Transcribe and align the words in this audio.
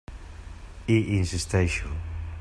Hi 0.93 0.97
insisteixo. 1.19 1.87